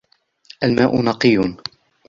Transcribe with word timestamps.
الماء 0.63 1.01
نقي. 1.01 1.39